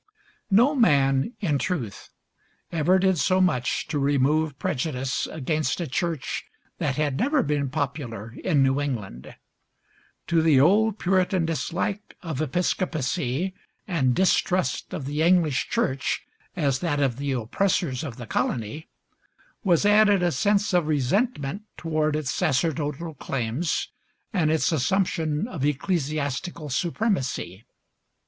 [0.49, 2.09] No man, in truth,
[2.71, 6.43] ever did so much to remove prejudice against a Church
[6.79, 9.35] that had never been popular in New England.
[10.25, 13.53] To the old Puritan dislike of Episcopacy
[13.87, 16.25] and distrust of the English Church
[16.55, 18.87] as that of the oppressors of the colony,
[19.63, 23.89] was added a sense of resentment toward its sacerdotal claims
[24.33, 27.65] and its assumption of ecclesiastical supremacy.